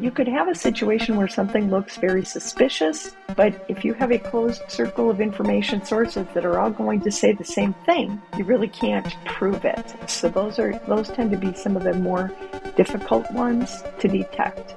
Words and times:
you 0.00 0.10
could 0.10 0.28
have 0.28 0.48
a 0.48 0.54
situation 0.54 1.16
where 1.16 1.28
something 1.28 1.68
looks 1.68 1.98
very 1.98 2.24
suspicious, 2.24 3.14
but 3.36 3.66
if 3.68 3.84
you 3.84 3.92
have 3.92 4.10
a 4.10 4.18
closed 4.18 4.62
circle 4.68 5.10
of 5.10 5.20
information 5.20 5.84
sources 5.84 6.26
that 6.32 6.46
are 6.46 6.58
all 6.58 6.70
going 6.70 7.02
to 7.02 7.10
say 7.10 7.32
the 7.32 7.44
same 7.44 7.74
thing, 7.84 8.20
you 8.38 8.44
really 8.44 8.68
can't 8.68 9.14
prove 9.26 9.62
it. 9.66 9.94
So 10.08 10.30
those 10.30 10.58
are 10.58 10.80
those 10.88 11.08
tend 11.08 11.30
to 11.32 11.36
be 11.36 11.52
some 11.52 11.76
of 11.76 11.82
the 11.82 11.92
more 11.92 12.32
difficult 12.76 13.30
ones 13.32 13.82
to 13.98 14.08
detect. 14.08 14.74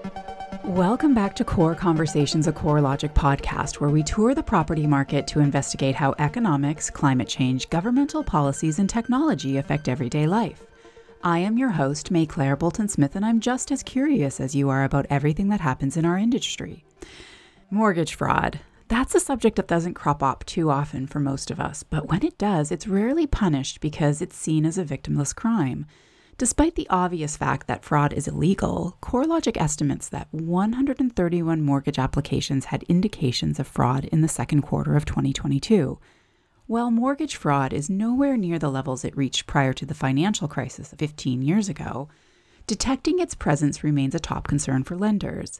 Welcome 0.65 1.13
back 1.13 1.35
to 1.37 1.45
Core 1.45 1.75
Conversations, 1.75 2.47
a 2.47 2.53
CoreLogic 2.53 3.13
podcast, 3.13 3.75
where 3.75 3.89
we 3.89 4.03
tour 4.03 4.35
the 4.35 4.43
property 4.43 4.87
market 4.87 5.25
to 5.27 5.39
investigate 5.39 5.95
how 5.95 6.15
economics, 6.19 6.89
climate 6.89 7.29
change, 7.29 7.69
governmental 7.69 8.23
policies, 8.25 8.77
and 8.77 8.89
technology 8.89 9.57
affect 9.57 9.87
everyday 9.87 10.27
life. 10.27 10.65
I 11.25 11.39
am 11.39 11.57
your 11.57 11.69
host, 11.69 12.11
Maiclaire 12.11 12.59
Bolton 12.59 12.89
Smith, 12.89 13.15
and 13.15 13.25
I'm 13.25 13.39
just 13.39 13.71
as 13.71 13.81
curious 13.81 14.41
as 14.41 14.55
you 14.55 14.67
are 14.67 14.83
about 14.83 15.05
everything 15.09 15.47
that 15.47 15.61
happens 15.61 15.95
in 15.95 16.03
our 16.03 16.17
industry. 16.17 16.83
Mortgage 17.71 18.15
fraud. 18.15 18.59
That's 18.89 19.15
a 19.15 19.21
subject 19.21 19.55
that 19.55 19.69
doesn't 19.69 19.93
crop 19.93 20.21
up 20.21 20.43
too 20.43 20.69
often 20.69 21.07
for 21.07 21.21
most 21.21 21.49
of 21.49 21.61
us, 21.61 21.81
but 21.81 22.09
when 22.09 22.25
it 22.25 22.37
does, 22.37 22.73
it's 22.73 22.89
rarely 22.89 23.25
punished 23.25 23.79
because 23.79 24.21
it's 24.21 24.35
seen 24.35 24.65
as 24.65 24.77
a 24.77 24.83
victimless 24.83 25.33
crime. 25.33 25.85
Despite 26.37 26.75
the 26.75 26.89
obvious 26.89 27.37
fact 27.37 27.67
that 27.67 27.85
fraud 27.85 28.11
is 28.11 28.27
illegal, 28.27 28.97
CoreLogic 29.01 29.55
estimates 29.55 30.09
that 30.09 30.27
131 30.31 31.61
mortgage 31.61 31.99
applications 31.99 32.65
had 32.65 32.83
indications 32.89 33.61
of 33.61 33.67
fraud 33.67 34.03
in 34.11 34.19
the 34.19 34.27
second 34.27 34.63
quarter 34.63 34.97
of 34.97 35.05
2022. 35.05 35.99
While 36.65 36.91
mortgage 36.91 37.35
fraud 37.35 37.73
is 37.73 37.89
nowhere 37.89 38.37
near 38.37 38.57
the 38.57 38.71
levels 38.71 39.03
it 39.03 39.17
reached 39.17 39.47
prior 39.47 39.73
to 39.73 39.85
the 39.85 39.93
financial 39.93 40.47
crisis 40.47 40.93
15 40.97 41.41
years 41.41 41.67
ago, 41.67 42.07
detecting 42.67 43.19
its 43.19 43.35
presence 43.35 43.83
remains 43.83 44.15
a 44.15 44.19
top 44.19 44.47
concern 44.47 44.83
for 44.83 44.95
lenders. 44.95 45.59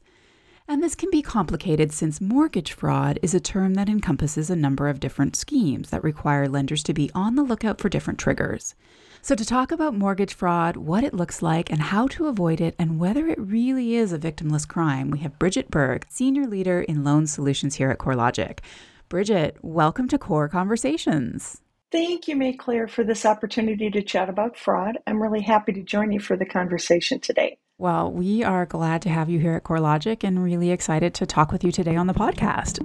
And 0.66 0.82
this 0.82 0.96
can 0.96 1.10
be 1.12 1.22
complicated 1.22 1.92
since 1.92 2.22
mortgage 2.22 2.72
fraud 2.72 3.20
is 3.22 3.34
a 3.34 3.42
term 3.42 3.74
that 3.74 3.90
encompasses 3.90 4.50
a 4.50 4.56
number 4.56 4.88
of 4.88 5.02
different 5.02 5.36
schemes 5.36 5.90
that 5.90 6.06
require 6.06 6.48
lenders 6.48 6.84
to 6.84 6.94
be 6.94 7.12
on 7.14 7.36
the 7.36 7.44
lookout 7.44 7.82
for 7.82 7.90
different 7.90 8.18
triggers. 8.18 8.74
So, 9.22 9.36
to 9.36 9.44
talk 9.44 9.74
about 9.74 9.94
mortgage 9.94 10.34
fraud, 10.34 10.78
what 10.78 11.04
it 11.04 11.14
looks 11.14 11.42
like, 11.42 11.70
and 11.70 11.82
how 11.82 12.08
to 12.08 12.28
avoid 12.28 12.62
it, 12.62 12.76
and 12.80 12.98
whether 12.98 13.28
it 13.28 13.40
really 13.40 13.96
is 13.96 14.14
a 14.14 14.18
victimless 14.18 14.66
crime, 14.66 15.12
we 15.12 15.20
have 15.20 15.38
Bridget 15.38 15.70
Berg, 15.70 16.06
Senior 16.10 16.48
Leader 16.48 16.82
in 16.82 17.04
Loan 17.04 17.28
Solutions 17.28 17.76
here 17.76 17.90
at 17.90 18.00
CoreLogic. 18.00 18.60
Bridget, 19.14 19.58
welcome 19.62 20.08
to 20.08 20.18
Core 20.18 20.50
Conversations. 20.50 21.62
Thank 21.92 22.28
you, 22.28 22.36
Maiclaire, 22.36 22.90
for 22.90 23.04
this 23.04 23.28
opportunity 23.28 23.92
to 23.92 24.02
chat 24.02 24.28
about 24.28 24.58
fraud. 24.58 24.98
I'm 25.06 25.22
really 25.22 25.44
happy 25.44 25.72
to 25.74 25.84
join 25.84 26.12
you 26.12 26.20
for 26.20 26.36
the 26.36 26.48
conversation 26.48 27.20
today. 27.20 27.60
Well, 27.78 28.12
we 28.12 28.44
are 28.44 28.66
glad 28.66 29.04
to 29.04 29.10
have 29.10 29.30
you 29.30 29.38
here 29.38 29.54
at 29.54 29.66
CoreLogic 29.66 30.24
and 30.24 30.44
really 30.44 30.72
excited 30.72 31.14
to 31.14 31.28
talk 31.28 31.52
with 31.52 31.64
you 31.64 31.72
today 31.72 31.96
on 31.96 32.08
the 32.08 32.16
podcast. 32.16 32.80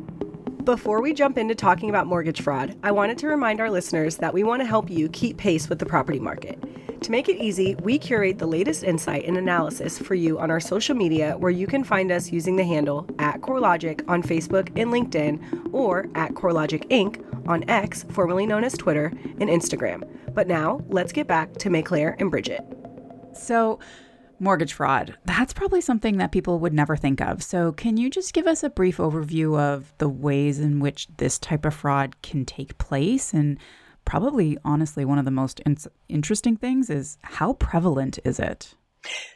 Before 0.66 1.00
we 1.00 1.14
jump 1.14 1.38
into 1.38 1.54
talking 1.54 1.88
about 1.88 2.06
mortgage 2.06 2.42
fraud, 2.42 2.76
I 2.82 2.90
wanted 2.90 3.16
to 3.16 3.28
remind 3.28 3.58
our 3.58 3.70
listeners 3.70 4.18
that 4.18 4.34
we 4.34 4.44
want 4.44 4.60
to 4.60 4.68
help 4.68 4.90
you 4.90 5.08
keep 5.08 5.38
pace 5.38 5.70
with 5.70 5.78
the 5.78 5.86
property 5.86 6.20
market. 6.20 6.62
To 7.02 7.12
make 7.12 7.28
it 7.28 7.36
easy, 7.36 7.76
we 7.76 7.96
curate 7.98 8.38
the 8.38 8.46
latest 8.46 8.82
insight 8.82 9.24
and 9.24 9.36
analysis 9.36 9.98
for 9.98 10.14
you 10.14 10.38
on 10.40 10.50
our 10.50 10.58
social 10.58 10.96
media, 10.96 11.36
where 11.38 11.50
you 11.50 11.66
can 11.66 11.84
find 11.84 12.10
us 12.10 12.32
using 12.32 12.56
the 12.56 12.64
handle 12.64 13.06
at 13.18 13.40
CoreLogic 13.40 14.08
on 14.08 14.22
Facebook 14.22 14.68
and 14.76 14.90
LinkedIn, 14.90 15.72
or 15.72 16.08
at 16.16 16.32
CoreLogic 16.32 16.88
Inc. 16.90 17.48
on 17.48 17.68
X, 17.70 18.04
formerly 18.10 18.46
known 18.46 18.64
as 18.64 18.76
Twitter, 18.76 19.12
and 19.40 19.48
Instagram. 19.48 20.08
But 20.34 20.48
now, 20.48 20.84
let's 20.88 21.12
get 21.12 21.28
back 21.28 21.54
to 21.54 21.70
Maiclaire 21.70 22.16
and 22.18 22.30
Bridget. 22.30 22.62
So, 23.32 23.78
mortgage 24.40 24.72
fraud. 24.72 25.16
That's 25.24 25.52
probably 25.52 25.80
something 25.80 26.18
that 26.18 26.32
people 26.32 26.58
would 26.58 26.74
never 26.74 26.96
think 26.96 27.20
of. 27.20 27.44
So, 27.44 27.70
can 27.72 27.96
you 27.96 28.10
just 28.10 28.34
give 28.34 28.48
us 28.48 28.64
a 28.64 28.70
brief 28.70 28.96
overview 28.96 29.58
of 29.58 29.94
the 29.98 30.08
ways 30.08 30.58
in 30.58 30.80
which 30.80 31.06
this 31.16 31.38
type 31.38 31.64
of 31.64 31.74
fraud 31.74 32.20
can 32.22 32.44
take 32.44 32.76
place? 32.78 33.32
And 33.32 33.58
probably, 34.08 34.56
honestly, 34.64 35.04
one 35.04 35.18
of 35.18 35.26
the 35.26 35.30
most 35.30 35.60
in- 35.60 35.76
interesting 36.08 36.56
things 36.56 36.88
is 36.88 37.18
how 37.20 37.52
prevalent 37.52 38.18
is 38.24 38.40
it? 38.40 38.74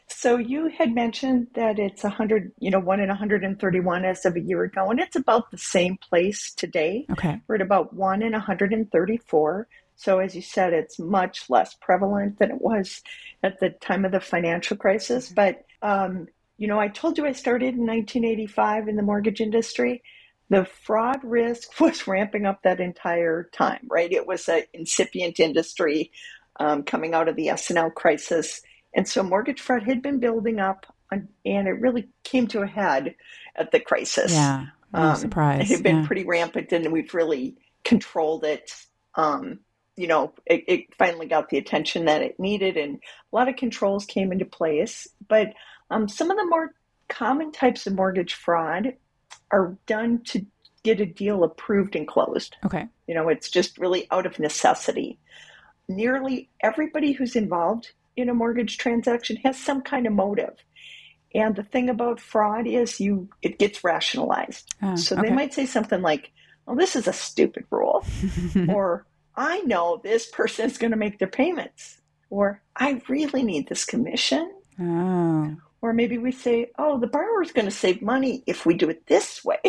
So 0.07 0.37
you 0.37 0.67
had 0.67 0.95
mentioned 0.95 1.47
that 1.53 1.77
it's 1.77 2.03
100, 2.03 2.51
you 2.57 2.71
know, 2.71 2.79
1 2.79 2.99
in 2.99 3.07
131 3.07 4.03
as 4.03 4.25
of 4.25 4.35
a 4.35 4.41
year 4.41 4.63
ago, 4.63 4.89
and 4.89 4.99
it's 4.99 5.15
about 5.15 5.51
the 5.51 5.59
same 5.59 5.97
place 5.97 6.51
today. 6.55 7.05
Okay. 7.11 7.39
We're 7.47 7.55
at 7.55 7.61
about 7.61 7.93
1 7.93 8.23
in 8.23 8.31
134. 8.31 9.67
So, 9.95 10.17
as 10.17 10.35
you 10.35 10.41
said, 10.41 10.73
it's 10.73 10.97
much 10.97 11.51
less 11.51 11.75
prevalent 11.75 12.39
than 12.39 12.49
it 12.49 12.59
was 12.59 13.03
at 13.43 13.59
the 13.59 13.69
time 13.69 14.05
of 14.05 14.11
the 14.11 14.19
financial 14.19 14.75
crisis. 14.75 15.29
But, 15.29 15.65
um, 15.83 16.27
you 16.57 16.67
know, 16.67 16.79
I 16.79 16.87
told 16.87 17.19
you 17.19 17.27
I 17.27 17.33
started 17.33 17.75
in 17.75 17.85
1985 17.85 18.87
in 18.87 18.95
the 18.95 19.03
mortgage 19.03 19.39
industry. 19.39 20.01
The 20.53 20.65
fraud 20.65 21.19
risk 21.23 21.79
was 21.79 22.07
ramping 22.07 22.45
up 22.45 22.61
that 22.61 22.79
entire 22.79 23.49
time, 23.51 23.87
right? 23.89 24.11
It 24.11 24.27
was 24.27 24.47
an 24.47 24.63
incipient 24.73 25.39
industry 25.39 26.11
um, 26.59 26.83
coming 26.83 27.15
out 27.15 27.27
of 27.27 27.35
the 27.35 27.49
S&L 27.49 27.89
crisis. 27.89 28.61
And 28.93 29.07
so 29.07 29.23
mortgage 29.23 29.59
fraud 29.59 29.83
had 29.83 30.03
been 30.03 30.19
building 30.19 30.59
up, 30.59 30.85
and 31.11 31.27
it 31.43 31.81
really 31.81 32.07
came 32.23 32.47
to 32.49 32.61
a 32.61 32.67
head 32.67 33.15
at 33.55 33.71
the 33.71 33.79
crisis. 33.79 34.33
Yeah, 34.33 34.67
no 34.93 34.99
um, 34.99 35.15
surprise. 35.15 35.71
It 35.71 35.75
had 35.75 35.83
been 35.83 36.01
yeah. 36.01 36.07
pretty 36.07 36.23
rampant, 36.23 36.71
and 36.71 36.91
we've 36.91 37.13
really 37.15 37.55
controlled 37.83 38.43
it 38.43 38.71
um, 39.15 39.59
you 39.95 40.07
know, 40.07 40.33
it, 40.45 40.63
it, 40.67 40.95
finally 40.97 41.27
got 41.27 41.49
the 41.49 41.57
attention 41.57 42.05
that 42.05 42.23
it 42.23 42.39
needed, 42.39 42.77
and 42.77 42.95
a 42.95 43.35
lot 43.35 43.47
of 43.47 43.55
controls 43.55 44.05
came 44.05 44.31
into 44.31 44.45
place. 44.45 45.07
But 45.27 45.53
um, 45.91 46.07
some 46.07 46.31
of 46.31 46.37
the 46.37 46.45
more 46.45 46.73
common 47.09 47.51
types 47.51 47.85
of 47.85 47.93
mortgage 47.93 48.33
fraud 48.33 48.95
are 49.53 49.77
done 49.85 50.19
to 50.25 50.45
get 50.83 50.99
a 50.99 51.05
deal 51.05 51.43
approved 51.43 51.95
and 51.95 52.07
closed. 52.07 52.57
Okay. 52.65 52.87
You 53.07 53.15
know, 53.15 53.29
it's 53.29 53.49
just 53.49 53.77
really 53.77 54.07
out 54.11 54.25
of 54.25 54.39
necessity. 54.39 55.19
Nearly 55.87 56.49
everybody 56.61 57.13
who's 57.13 57.35
involved 57.35 57.91
in 58.17 58.29
a 58.29 58.33
mortgage 58.33 58.77
transaction 58.77 59.37
has 59.37 59.57
some 59.57 59.81
kind 59.81 60.07
of 60.07 60.13
motive. 60.13 60.55
And 61.35 61.55
the 61.55 61.63
thing 61.63 61.89
about 61.89 62.19
fraud 62.19 62.67
is 62.67 62.99
you 62.99 63.29
it 63.41 63.59
gets 63.59 63.83
rationalized. 63.83 64.73
Uh, 64.81 64.95
so 64.95 65.15
okay. 65.15 65.29
they 65.29 65.35
might 65.35 65.53
say 65.53 65.65
something 65.65 66.01
like, 66.01 66.31
"Well, 66.65 66.75
this 66.75 66.95
is 66.95 67.07
a 67.07 67.13
stupid 67.13 67.65
rule," 67.71 68.05
or 68.69 69.07
I 69.35 69.61
know 69.61 69.99
this 70.03 70.27
person's 70.27 70.77
going 70.77 70.91
to 70.91 70.97
make 70.97 71.17
their 71.17 71.27
payments, 71.27 72.01
or 72.29 72.61
I 72.75 73.01
really 73.09 73.41
need 73.41 73.67
this 73.67 73.83
commission. 73.83 74.53
Oh. 74.79 75.55
Or 75.83 75.91
maybe 75.91 76.17
we 76.17 76.31
say, 76.31 76.71
oh, 76.79 76.97
the 76.97 77.07
borrower's 77.07 77.51
going 77.51 77.65
to 77.65 77.71
save 77.71 78.01
money 78.01 78.41
if 78.47 78.65
we 78.65 78.73
do 78.73 78.89
it 78.89 79.05
this 79.07 79.43
way. 79.43 79.59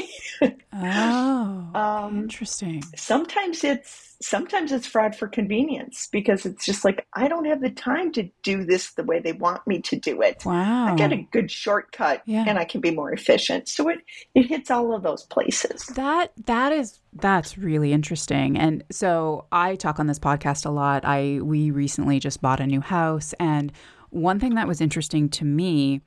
oh, 0.40 0.48
um, 1.74 2.18
interesting. 2.18 2.84
Sometimes 2.94 3.64
it's 3.64 4.14
sometimes 4.22 4.70
it's 4.70 4.86
fraud 4.86 5.16
for 5.16 5.26
convenience 5.26 6.08
because 6.12 6.46
it's 6.46 6.64
just 6.64 6.84
like 6.84 7.04
I 7.14 7.26
don't 7.26 7.46
have 7.46 7.60
the 7.60 7.70
time 7.70 8.12
to 8.12 8.30
do 8.44 8.64
this 8.64 8.92
the 8.92 9.02
way 9.02 9.18
they 9.18 9.32
want 9.32 9.66
me 9.66 9.80
to 9.82 9.96
do 9.96 10.22
it. 10.22 10.44
Wow, 10.46 10.86
I 10.86 10.94
get 10.94 11.12
a 11.12 11.26
good 11.32 11.50
shortcut 11.50 12.22
yeah. 12.26 12.44
and 12.46 12.60
I 12.60 12.64
can 12.64 12.80
be 12.80 12.92
more 12.92 13.12
efficient. 13.12 13.68
So 13.68 13.88
it 13.88 13.98
it 14.36 14.46
hits 14.46 14.70
all 14.70 14.94
of 14.94 15.02
those 15.02 15.24
places. 15.24 15.86
That 15.96 16.30
that 16.46 16.70
is 16.70 17.00
that's 17.14 17.58
really 17.58 17.92
interesting. 17.92 18.56
And 18.56 18.84
so 18.88 19.46
I 19.50 19.74
talk 19.74 19.98
on 19.98 20.06
this 20.06 20.20
podcast 20.20 20.64
a 20.64 20.70
lot. 20.70 21.04
I 21.04 21.40
we 21.42 21.72
recently 21.72 22.20
just 22.20 22.40
bought 22.40 22.60
a 22.60 22.68
new 22.68 22.80
house 22.80 23.34
and 23.40 23.72
one 24.14 24.38
thing 24.38 24.54
that 24.54 24.68
was 24.68 24.80
interesting 24.80 25.28
to 25.30 25.44
me 25.44 26.00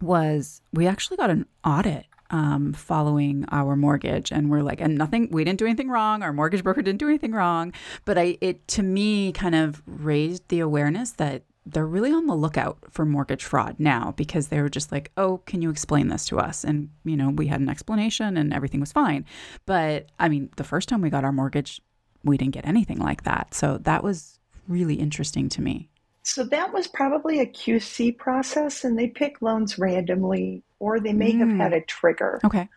was 0.00 0.60
we 0.72 0.86
actually 0.86 1.16
got 1.16 1.30
an 1.30 1.46
audit 1.64 2.06
um, 2.30 2.72
following 2.72 3.44
our 3.50 3.74
mortgage, 3.76 4.30
and 4.30 4.50
we're 4.50 4.62
like, 4.62 4.80
and 4.80 4.96
nothing, 4.96 5.28
we 5.30 5.42
didn't 5.42 5.58
do 5.58 5.66
anything 5.66 5.88
wrong. 5.88 6.22
Our 6.22 6.32
mortgage 6.32 6.62
broker 6.62 6.82
didn't 6.82 7.00
do 7.00 7.08
anything 7.08 7.32
wrong. 7.32 7.72
But 8.04 8.18
I, 8.18 8.38
it 8.40 8.68
to 8.68 8.82
me 8.82 9.32
kind 9.32 9.54
of 9.54 9.82
raised 9.86 10.48
the 10.48 10.60
awareness 10.60 11.12
that 11.12 11.42
they're 11.66 11.86
really 11.86 12.12
on 12.12 12.26
the 12.26 12.34
lookout 12.34 12.78
for 12.90 13.04
mortgage 13.04 13.44
fraud 13.44 13.76
now 13.78 14.14
because 14.16 14.48
they 14.48 14.60
were 14.60 14.68
just 14.68 14.92
like, 14.92 15.10
oh, 15.16 15.38
can 15.38 15.60
you 15.62 15.70
explain 15.70 16.08
this 16.08 16.24
to 16.26 16.38
us? 16.38 16.64
And, 16.64 16.90
you 17.04 17.16
know, 17.16 17.30
we 17.30 17.48
had 17.48 17.60
an 17.60 17.68
explanation 17.68 18.36
and 18.36 18.52
everything 18.52 18.80
was 18.80 18.92
fine. 18.92 19.24
But 19.66 20.10
I 20.18 20.28
mean, 20.28 20.50
the 20.56 20.64
first 20.64 20.88
time 20.88 21.00
we 21.00 21.10
got 21.10 21.24
our 21.24 21.32
mortgage, 21.32 21.80
we 22.24 22.36
didn't 22.36 22.54
get 22.54 22.66
anything 22.66 22.98
like 22.98 23.24
that. 23.24 23.54
So 23.54 23.78
that 23.78 24.02
was 24.02 24.40
really 24.68 24.94
interesting 24.94 25.48
to 25.50 25.62
me. 25.62 25.89
So 26.30 26.44
that 26.44 26.72
was 26.72 26.86
probably 26.86 27.40
a 27.40 27.46
QC 27.46 28.16
process, 28.16 28.84
and 28.84 28.96
they 28.96 29.08
pick 29.08 29.42
loans 29.42 29.80
randomly, 29.80 30.62
or 30.78 31.00
they 31.00 31.12
may 31.12 31.32
mm. 31.32 31.40
have 31.40 31.58
had 31.58 31.72
a 31.72 31.80
trigger. 31.80 32.38
Okay. 32.44 32.68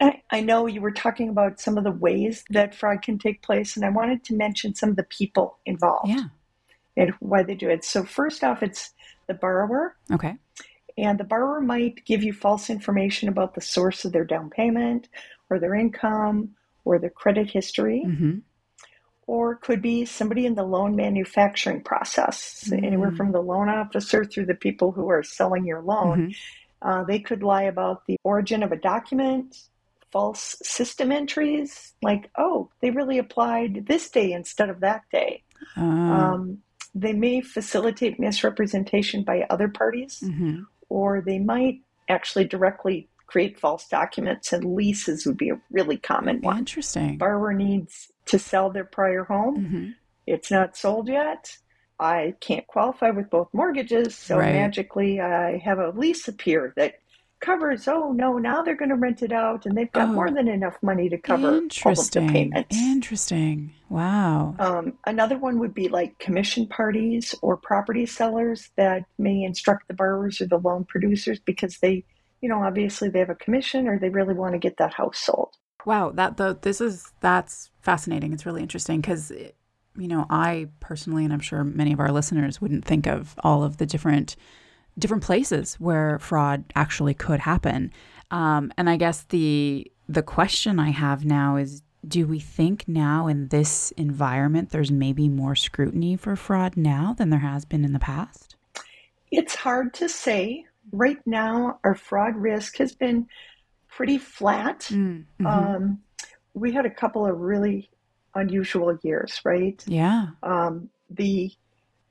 I, 0.00 0.20
I 0.32 0.40
know 0.40 0.66
you 0.66 0.80
were 0.80 0.90
talking 0.90 1.28
about 1.28 1.60
some 1.60 1.78
of 1.78 1.84
the 1.84 1.92
ways 1.92 2.42
that 2.50 2.74
fraud 2.74 3.02
can 3.02 3.20
take 3.20 3.42
place, 3.42 3.76
and 3.76 3.84
I 3.84 3.90
wanted 3.90 4.24
to 4.24 4.34
mention 4.34 4.74
some 4.74 4.90
of 4.90 4.96
the 4.96 5.04
people 5.04 5.58
involved. 5.64 6.08
Yeah. 6.08 6.24
And 6.96 7.14
why 7.20 7.44
they 7.44 7.54
do 7.54 7.68
it. 7.68 7.84
So, 7.84 8.02
first 8.02 8.42
off, 8.42 8.64
it's 8.64 8.94
the 9.28 9.34
borrower. 9.34 9.94
Okay. 10.10 10.34
And 10.98 11.20
the 11.20 11.24
borrower 11.24 11.60
might 11.60 12.04
give 12.04 12.24
you 12.24 12.32
false 12.32 12.68
information 12.68 13.28
about 13.28 13.54
the 13.54 13.60
source 13.60 14.04
of 14.04 14.10
their 14.10 14.24
down 14.24 14.50
payment 14.50 15.08
or 15.50 15.60
their 15.60 15.76
income 15.76 16.56
or 16.84 16.98
their 16.98 17.10
credit 17.10 17.48
history. 17.48 18.02
Mm-hmm 18.04 18.38
or 19.30 19.54
could 19.54 19.80
be 19.80 20.04
somebody 20.04 20.44
in 20.44 20.56
the 20.56 20.64
loan 20.64 20.96
manufacturing 20.96 21.80
process, 21.80 22.64
mm-hmm. 22.66 22.84
anywhere 22.84 23.12
from 23.12 23.30
the 23.30 23.40
loan 23.40 23.68
officer 23.68 24.24
through 24.24 24.44
the 24.44 24.56
people 24.56 24.90
who 24.90 25.08
are 25.08 25.22
selling 25.22 25.64
your 25.64 25.80
loan. 25.82 26.18
Mm-hmm. 26.18 26.88
Uh, 26.88 27.04
they 27.04 27.20
could 27.20 27.40
lie 27.40 27.62
about 27.62 28.04
the 28.06 28.16
origin 28.24 28.64
of 28.64 28.72
a 28.72 28.76
document, 28.76 29.56
false 30.10 30.56
system 30.64 31.12
entries, 31.12 31.94
like, 32.02 32.28
oh, 32.36 32.70
they 32.80 32.90
really 32.90 33.18
applied 33.18 33.86
this 33.86 34.10
day 34.10 34.32
instead 34.32 34.68
of 34.68 34.80
that 34.80 35.02
day. 35.12 35.44
Uh, 35.76 35.82
Um, 35.82 36.58
they 36.92 37.12
may 37.12 37.40
facilitate 37.40 38.18
misrepresentation 38.18 39.22
by 39.22 39.46
other 39.48 39.68
parties, 39.68 40.24
mhm. 40.26 40.66
or 40.88 41.20
they 41.20 41.38
might 41.38 41.76
actually 42.08 42.46
directly 42.46 43.06
create 43.28 43.60
false 43.60 43.86
documents, 43.86 44.52
and 44.52 44.74
leases 44.74 45.24
would 45.24 45.36
be 45.36 45.50
a 45.50 45.60
really 45.70 45.96
common 45.96 46.40
one. 46.40 46.58
Interesting. 46.58 47.16
Borrower 47.16 47.52
needs 47.52 48.10
to 48.30 48.38
sell 48.38 48.70
their 48.70 48.84
prior 48.84 49.24
home. 49.24 49.56
Mhm. 49.66 49.94
It's 50.26 50.50
not 50.50 50.76
sold 50.76 51.08
yet. 51.08 51.56
I 51.98 52.34
can't 52.40 52.66
qualify 52.66 53.10
with 53.10 53.28
both 53.30 53.48
mortgages, 53.52 54.14
so 54.14 54.38
Right. 54.38 54.54
magically 54.54 55.20
I 55.20 55.58
have 55.58 55.78
a 55.78 55.90
lease 55.90 56.28
appear 56.28 56.72
that 56.76 56.94
covers. 57.40 57.88
Oh 57.88 58.12
no, 58.12 58.38
now 58.38 58.62
they're 58.62 58.76
going 58.76 58.90
to 58.90 58.96
rent 58.96 59.22
it 59.22 59.32
out, 59.32 59.66
and 59.66 59.76
they've 59.76 59.90
got 59.92 60.08
Oh. 60.08 60.12
more 60.12 60.30
than 60.30 60.46
enough 60.48 60.76
money 60.82 61.08
to 61.08 61.18
cover 61.18 61.48
all 61.48 61.54
of 61.54 61.58
the 61.58 61.62
Interesting. 61.64 62.28
payments. 62.28 62.76
Interesting. 62.76 63.72
Wow. 63.88 64.54
Um, 64.58 64.98
another 65.06 65.36
one 65.38 65.58
would 65.58 65.74
be 65.74 65.88
like 65.88 66.18
commission 66.18 66.66
parties 66.66 67.34
or 67.42 67.56
property 67.56 68.06
sellers 68.06 68.70
that 68.76 69.04
may 69.18 69.42
instruct 69.42 69.88
the 69.88 69.94
borrowers 69.94 70.40
or 70.40 70.46
the 70.46 70.58
loan 70.58 70.84
producers 70.84 71.40
because 71.40 71.78
they, 71.78 72.04
you 72.40 72.48
know, 72.48 72.62
obviously 72.62 73.08
they 73.08 73.18
have 73.18 73.30
a 73.30 73.34
commission 73.34 73.88
or 73.88 73.98
they 73.98 74.10
really 74.10 74.34
want 74.34 74.52
to 74.52 74.58
get 74.58 74.76
that 74.76 74.94
house 74.94 75.18
sold. 75.18 75.54
Wow, 75.86 76.10
that 76.14 76.36
the 76.36 76.58
this 76.60 76.80
is 76.80 77.12
that's 77.20 77.70
fascinating. 77.80 78.32
It's 78.32 78.46
really 78.46 78.62
interesting 78.62 79.00
because 79.00 79.30
you 79.96 80.08
know 80.08 80.26
I 80.30 80.68
personally, 80.80 81.24
and 81.24 81.32
I'm 81.32 81.40
sure 81.40 81.64
many 81.64 81.92
of 81.92 82.00
our 82.00 82.12
listeners 82.12 82.60
wouldn't 82.60 82.84
think 82.84 83.06
of 83.06 83.34
all 83.42 83.62
of 83.62 83.78
the 83.78 83.86
different 83.86 84.36
different 84.98 85.22
places 85.22 85.74
where 85.74 86.18
fraud 86.18 86.64
actually 86.74 87.14
could 87.14 87.40
happen. 87.40 87.92
Um, 88.30 88.72
and 88.76 88.88
I 88.90 88.96
guess 88.96 89.24
the 89.24 89.90
the 90.08 90.22
question 90.22 90.78
I 90.78 90.90
have 90.90 91.24
now 91.24 91.56
is: 91.56 91.82
Do 92.06 92.26
we 92.26 92.40
think 92.40 92.86
now 92.86 93.26
in 93.26 93.48
this 93.48 93.90
environment 93.92 94.70
there's 94.70 94.90
maybe 94.90 95.28
more 95.28 95.54
scrutiny 95.54 96.16
for 96.16 96.36
fraud 96.36 96.76
now 96.76 97.14
than 97.16 97.30
there 97.30 97.40
has 97.40 97.64
been 97.64 97.84
in 97.84 97.92
the 97.92 97.98
past? 97.98 98.56
It's 99.30 99.54
hard 99.54 99.94
to 99.94 100.08
say. 100.08 100.66
Right 100.92 101.18
now, 101.24 101.78
our 101.84 101.94
fraud 101.94 102.34
risk 102.34 102.78
has 102.78 102.92
been 102.92 103.28
pretty 103.90 104.18
flat. 104.18 104.80
Mm, 104.90 105.24
mhm. 105.40 105.46
Um, 105.46 106.00
we 106.54 106.72
had 106.72 106.86
a 106.86 106.90
couple 106.90 107.26
of 107.26 107.38
really 107.38 107.90
unusual 108.34 108.98
years, 109.02 109.40
right? 109.44 109.82
yeah. 109.86 110.28
um, 110.42 110.88
the 111.10 111.50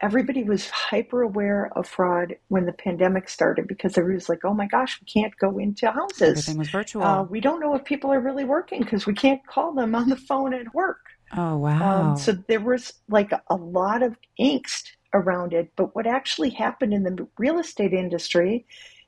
everybody 0.02 0.44
was 0.44 0.70
hyper 0.70 1.22
aware 1.22 1.72
of 1.76 1.86
fraud 1.86 2.36
when 2.48 2.66
the 2.66 2.72
pandemic 2.72 3.28
started 3.28 3.68
because 3.68 3.98
everybody 3.98 4.16
was 4.16 4.30
like, 4.30 4.46
"Oh 4.46 4.54
my 4.54 4.68
gosh, 4.68 5.00
we 5.02 5.22
can't 5.22 5.36
go 5.38 5.58
into 5.58 5.90
houses. 5.92 6.22
Everything 6.22 6.58
was 6.58 6.70
virtual. 6.70 7.04
Uh, 7.04 7.24
we 7.24 7.40
don't 7.40 7.60
know 7.60 7.76
if 7.76 7.84
people 7.84 8.12
are 8.12 8.22
really 8.22 8.46
working 8.46 8.82
because 8.82 9.06
we 9.06 9.14
can't 9.14 9.46
call 9.48 9.74
them 9.74 9.96
on 9.96 10.10
the 10.10 10.16
phone 10.16 10.54
at 10.54 10.74
work." 10.74 11.00
oh 11.38 11.58
wow. 11.58 12.12
Um, 12.12 12.18
so 12.18 12.34
there 12.48 12.62
was 12.62 12.94
like 13.08 13.32
a, 13.32 13.42
a 13.50 13.56
lot 13.56 14.04
of 14.04 14.16
angst 14.40 14.92
around 15.14 15.54
it. 15.54 15.72
But 15.76 15.96
what 15.96 16.08
actually 16.08 16.52
happened 16.52 16.94
in 16.94 17.04
the 17.04 17.28
real 17.38 17.60
estate 17.60 17.94
industry 17.94 18.66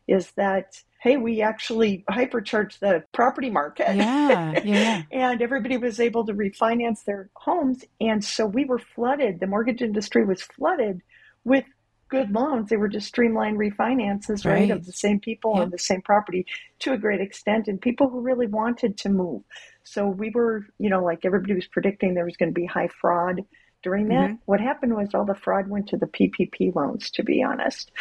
is 0.07 0.31
that 0.31 0.81
hey, 1.01 1.17
we 1.17 1.41
actually 1.41 2.03
hypercharged 2.11 2.77
the 2.79 3.03
property 3.11 3.49
market. 3.49 3.87
yeah. 3.95 4.51
Yeah. 4.53 4.61
Yeah. 4.63 5.01
and 5.11 5.41
everybody 5.41 5.77
was 5.77 5.99
able 5.99 6.25
to 6.27 6.33
refinance 6.33 7.03
their 7.05 7.29
homes. 7.35 7.83
And 7.99 8.23
so 8.23 8.45
we 8.45 8.65
were 8.65 8.77
flooded. 8.77 9.39
The 9.39 9.47
mortgage 9.47 9.81
industry 9.81 10.23
was 10.23 10.43
flooded 10.43 11.01
with 11.43 11.65
good 12.09 12.29
loans. 12.31 12.69
They 12.69 12.77
were 12.77 12.87
just 12.87 13.07
streamlined 13.07 13.57
refinances, 13.57 14.45
right, 14.45 14.53
Right. 14.61 14.71
of 14.71 14.85
the 14.85 14.91
same 14.93 15.19
people 15.19 15.53
Yep. 15.55 15.63
on 15.63 15.69
the 15.71 15.79
same 15.79 16.01
property 16.03 16.45
to 16.79 16.93
a 16.93 16.97
great 16.99 17.21
extent, 17.21 17.67
and 17.67 17.81
people 17.81 18.07
who 18.09 18.19
really 18.21 18.47
wanted 18.47 18.95
to 18.99 19.09
move. 19.09 19.41
So 19.83 20.07
we 20.07 20.29
were, 20.29 20.67
you 20.77 20.89
know, 20.91 21.03
like 21.03 21.25
everybody 21.25 21.55
was 21.55 21.67
predicting 21.67 22.13
there 22.13 22.25
was 22.25 22.37
going 22.37 22.49
to 22.53 22.59
be 22.59 22.65
high 22.67 22.89
fraud 22.89 23.41
during 23.83 24.07
that. 24.09 24.31
Mhm. 24.31 24.39
What 24.45 24.59
happened 24.61 24.95
was 24.95 25.13
all 25.13 25.25
the 25.25 25.35
fraud 25.35 25.67
went 25.67 25.87
to 25.89 25.97
the 25.97 26.07
PPP 26.07 26.71
loans, 26.75 27.09
to 27.11 27.23
be 27.23 27.43
honest. 27.43 27.91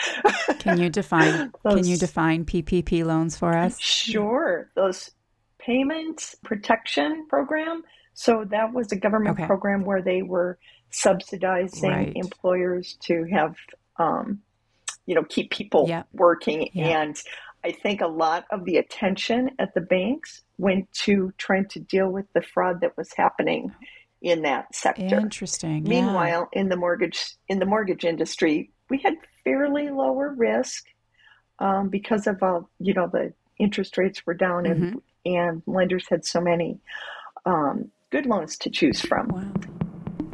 Can 0.58 0.78
you 0.78 0.88
define 0.90 1.52
can 1.68 1.86
you 1.86 1.96
define 1.96 2.44
PPP 2.44 3.04
loans 3.04 3.36
for 3.36 3.56
us? 3.56 3.78
Sure. 3.80 4.70
Those 4.74 5.10
payment 5.58 6.34
protection 6.44 7.26
program. 7.28 7.82
So 8.14 8.44
that 8.50 8.72
was 8.72 8.92
a 8.92 8.96
government 8.96 9.38
Okay. 9.38 9.46
program 9.46 9.84
where 9.84 10.02
they 10.02 10.22
were 10.22 10.58
subsidizing 10.90 11.90
Right. 11.90 12.12
employers 12.16 12.94
to 13.02 13.24
have, 13.32 13.54
um, 13.96 14.40
you 15.06 15.14
know, 15.14 15.24
keep 15.24 15.50
people 15.50 15.86
Yep. 15.88 16.08
working. 16.12 16.68
Yeah. 16.72 17.00
And 17.02 17.22
I 17.62 17.72
think 17.72 18.00
a 18.00 18.06
lot 18.06 18.46
of 18.50 18.64
the 18.64 18.78
attention 18.78 19.50
at 19.58 19.74
the 19.74 19.80
banks 19.82 20.42
went 20.58 20.90
to 20.92 21.32
trying 21.36 21.66
to 21.68 21.80
deal 21.80 22.10
with 22.10 22.26
the 22.32 22.42
fraud 22.42 22.80
that 22.80 22.96
was 22.96 23.12
happening 23.16 23.72
in 24.22 24.42
that 24.42 24.74
sector. 24.74 25.18
Interesting. 25.18 25.86
yeah. 25.86 26.02
Meanwhile, 26.02 26.48
in 26.52 26.68
the 26.68 26.76
mortgage 26.76 27.34
in 27.48 27.58
the 27.58 27.66
mortgage 27.66 28.04
industry, 28.04 28.70
we 28.88 28.98
had 28.98 29.14
fairly 29.44 29.88
lower 29.90 30.34
risk 30.36 30.84
um, 31.58 31.88
because 31.88 32.26
of 32.26 32.42
uh, 32.42 32.60
you 32.78 32.94
know 32.94 33.08
the 33.12 33.32
interest 33.58 33.96
rates 33.98 34.24
were 34.26 34.34
down 34.34 34.66
and 34.66 34.80
Mm-hmm. 34.80 34.98
and 35.26 35.62
lenders 35.66 36.06
had 36.08 36.24
so 36.24 36.40
many 36.40 36.80
um, 37.46 37.90
good 38.10 38.26
loans 38.26 38.56
to 38.58 38.70
choose 38.70 39.00
from. 39.00 39.28
Wow. 39.28 39.52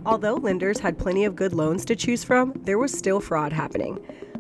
Although 0.05 0.35
lenders 0.35 0.79
had 0.79 0.99
plenty 0.99 1.25
of 1.25 1.35
good 1.35 1.53
loans 1.53 1.85
to 1.87 1.97
choose 1.97 2.23
from, 2.23 2.53
there 2.65 2.79
was 2.79 2.93
still 2.93 3.19
fraud 3.21 3.53
happening. 3.53 3.99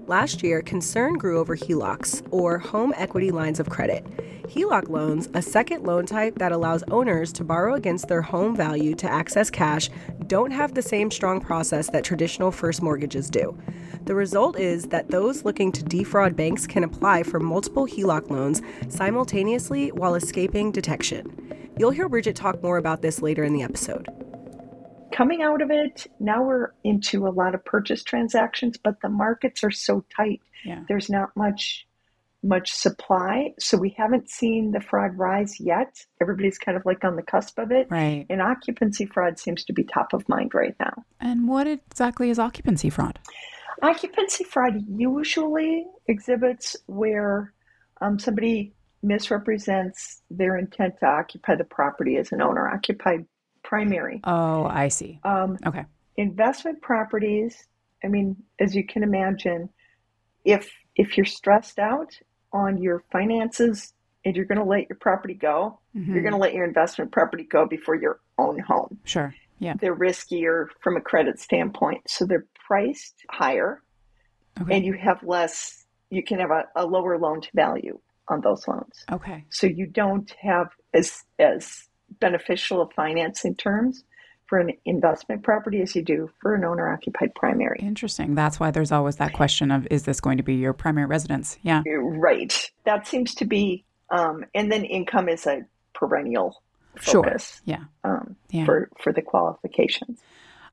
Last 0.09 0.45
year, 0.45 0.63
concern 0.63 1.15
grew 1.15 1.41
over 1.41 1.57
HELOCs, 1.57 2.23
or 2.31 2.59
home 2.59 2.95
equity 2.97 3.33
lines 3.33 3.59
of 3.59 3.69
credit. 3.69 4.07
HELOC 4.47 4.89
loans, 4.89 5.29
a 5.35 5.43
second 5.43 5.83
loan 5.83 6.07
type 6.07 6.39
that 6.39 6.53
allows 6.53 6.85
owners 6.85 7.33
to 7.33 7.43
borrow 7.43 7.75
against 7.75 8.07
their 8.07 8.23
home 8.23 8.55
value 8.55 8.95
to 8.95 9.11
access 9.11 9.51
cash, 9.51 9.91
don't 10.29 10.53
have 10.53 10.75
the 10.75 10.83
same 10.83 11.11
strong 11.11 11.41
process 11.41 11.91
that 11.91 12.05
traditional 12.05 12.53
first 12.53 12.83
mortgages 12.83 13.29
do. 13.29 13.59
The 14.05 14.15
result 14.15 14.61
is 14.61 14.85
that 14.87 15.11
those 15.11 15.45
looking 15.45 15.73
to 15.73 15.83
defraud 15.83 16.37
banks 16.37 16.69
can 16.69 16.85
apply 16.85 17.25
for 17.25 17.41
multiple 17.41 17.89
HELOC 17.89 18.31
loans 18.31 18.63
simultaneously 18.89 19.89
while 19.91 20.15
escaping 20.15 20.71
detection. 20.71 21.73
You'll 21.79 21.91
hear 21.91 22.09
Bridget 22.09 22.37
talk 22.37 22.63
more 22.63 22.79
about 22.79 23.03
this 23.03 23.23
later 23.23 23.43
in 23.43 23.55
the 23.55 23.65
episode. 23.65 24.09
Coming 25.17 25.43
out 25.43 25.63
of 25.63 25.71
it, 25.71 26.07
now 26.21 26.45
we're 26.45 26.73
into 26.85 27.27
a 27.27 27.31
lot 27.31 27.55
of 27.55 27.65
purchase 27.65 28.05
transactions, 28.05 28.77
but 28.77 29.01
the 29.01 29.09
markets 29.09 29.65
are 29.65 29.71
so 29.71 30.05
tight. 30.15 30.43
Yeah. 30.63 30.83
There's 30.89 31.09
not 31.09 31.31
much 31.35 31.87
much 32.43 32.71
supply, 32.71 33.55
so 33.59 33.79
we 33.79 33.95
haven't 33.97 34.31
seen 34.31 34.73
the 34.73 34.81
fraud 34.81 35.17
rise 35.17 35.59
yet. 35.59 36.05
Everybody's 36.21 36.59
kind 36.59 36.77
of 36.77 36.85
like 36.85 37.03
on 37.03 37.17
the 37.17 37.23
cusp 37.23 37.59
of 37.59 37.73
it. 37.73 37.89
Right. 37.91 38.27
And 38.29 38.43
occupancy 38.43 39.07
fraud 39.07 39.39
seems 39.39 39.65
to 39.65 39.73
be 39.73 39.85
top 39.85 40.13
of 40.13 40.29
mind 40.29 40.55
right 40.55 40.77
now. 40.79 40.93
And 41.19 41.49
what 41.49 41.67
exactly 41.67 42.29
is 42.29 42.39
occupancy 42.39 42.91
fraud? 42.91 43.19
Occupancy 43.83 44.45
fraud 44.45 44.75
usually 44.87 45.87
exhibits 46.07 46.77
where 46.87 47.55
um, 48.03 48.19
somebody 48.19 48.75
misrepresents 49.03 50.21
their 50.31 50.59
intent 50.59 50.95
to 51.01 51.07
occupy 51.07 51.57
the 51.57 51.65
property 51.65 52.17
as 52.17 52.33
an 52.33 52.43
owner 52.43 52.69
occupied 52.69 53.25
primary. 53.71 54.21
Oh, 54.25 54.65
I 54.65 54.89
see. 54.89 55.21
Um, 55.25 55.59
Okay. 55.67 55.85
investment 56.17 56.81
properties, 56.81 57.67
I 58.05 58.09
mean, 58.09 58.37
as 58.61 58.75
you 58.75 58.87
can 58.87 59.03
imagine, 59.03 59.69
if 60.45 60.71
if 60.95 61.17
you're 61.19 61.27
stressed 61.27 61.79
out 61.79 62.19
on 62.53 62.79
your 62.81 63.03
finances 63.13 63.93
and 64.25 64.35
you're 64.35 64.47
going 64.47 64.59
to 64.59 64.65
let 64.65 64.89
your 64.89 64.97
property 64.99 65.35
go, 65.35 65.79
Mhm. 65.95 66.07
you're 66.15 66.23
going 66.23 66.33
to 66.33 66.39
let 66.39 66.55
your 66.55 66.65
investment 66.65 67.13
property 67.13 67.45
go 67.45 67.67
before 67.67 67.95
your 67.97 68.21
own 68.39 68.59
home. 68.61 68.99
Sure. 69.05 69.35
Yeah. 69.59 69.75
They're 69.81 69.95
riskier 69.97 70.69
from 70.81 70.97
a 70.97 71.01
credit 71.03 71.39
standpoint, 71.39 72.09
so 72.09 72.25
they're 72.25 72.47
priced 72.67 73.17
higher 73.31 73.83
Okay. 74.61 74.75
and 74.77 74.85
you 74.87 74.95
have 74.95 75.23
less 75.23 75.85
you 76.09 76.23
can 76.23 76.39
have 76.39 76.51
a, 76.51 76.63
a 76.77 76.87
lower 76.87 77.19
loan 77.19 77.41
to 77.43 77.49
value 77.55 77.99
on 78.29 78.41
those 78.41 78.67
loans 78.69 79.05
Okay. 79.13 79.45
so 79.51 79.67
you 79.67 79.87
don't 79.87 80.31
have 80.41 80.69
as 80.95 81.23
as 81.39 81.89
beneficial 82.21 82.81
of 82.81 82.93
financing 82.93 83.55
terms 83.55 84.05
for 84.47 84.59
an 84.59 84.71
investment 84.85 85.43
property 85.43 85.81
as 85.83 85.97
you 85.97 86.03
do 86.03 86.31
for 86.41 86.55
an 86.55 86.65
owner 86.65 86.93
occupied 86.93 87.35
primary 87.35 87.79
Interesting. 87.83 88.35
That's 88.37 88.61
why 88.61 88.71
there's 88.71 88.93
always 88.93 89.17
that 89.17 89.33
question 89.33 89.71
of 89.73 89.87
is 89.91 90.05
this 90.05 90.21
going 90.21 90.37
to 90.37 90.43
be 90.45 90.55
your 90.55 90.73
primary 90.73 91.07
residence? 91.07 91.59
Yeah. 91.63 91.83
right 91.87 92.71
that 92.85 93.07
seems 93.07 93.35
to 93.37 93.45
be 93.45 93.85
um, 94.11 94.45
and 94.55 94.71
then 94.71 94.85
income 94.85 95.29
is 95.29 95.47
a 95.47 95.65
perennial 95.95 96.63
Sure. 97.01 97.25
focus 97.25 97.61
Yeah. 97.65 97.85
um, 98.05 98.37
Yeah. 98.51 98.65
for 98.65 98.89
for 99.01 99.13
the 99.13 99.21
qualifications 99.23 100.21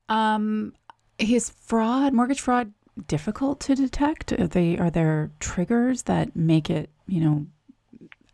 Um, 0.08 0.72
is 1.18 1.50
fraud, 1.50 2.12
mortgage 2.12 2.40
fraud, 2.40 2.72
difficult 3.08 3.60
to 3.60 3.74
detect? 3.74 4.32
Are 4.32 4.46
they 4.46 4.78
are 4.78 4.90
there 4.90 5.30
triggers 5.40 6.02
that 6.04 6.34
make 6.36 6.70
it, 6.70 6.90
you 7.06 7.20
know, 7.20 7.46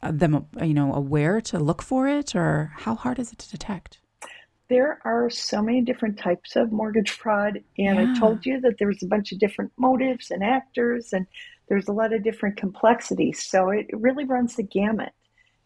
them 0.03 0.47
you 0.63 0.75
know 0.75 0.95
aware 0.95 1.41
to 1.43 1.59
look 1.59 1.83
for 1.83 2.09
it, 2.09 2.35
or 2.35 2.73
how 2.77 2.95
hard 2.95 3.19
is 3.19 3.33
it 3.33 3.39
to 3.41 3.51
detect? 3.51 3.99
There 4.69 5.01
are 5.05 5.29
so 5.31 5.61
many 5.63 5.81
different 5.83 6.19
types 6.19 6.55
of 6.55 6.71
mortgage 6.71 7.11
fraud, 7.11 7.61
and 7.77 7.99
Yeah. 7.99 8.13
I 8.15 8.19
told 8.19 8.47
you 8.47 8.61
that 8.61 8.77
there's 8.79 9.03
a 9.03 9.07
bunch 9.07 9.33
of 9.33 9.39
different 9.39 9.73
motives 9.77 10.31
and 10.31 10.45
actors, 10.45 11.13
and 11.13 11.27
There's 11.71 11.89
a 11.89 11.93
lot 11.93 12.13
of 12.13 12.25
different 12.25 12.57
complexities. 12.57 13.43
So 13.47 13.71
it 13.71 13.87
really 13.93 14.25
runs 14.25 14.57
the 14.57 14.65
gamut 14.65 15.13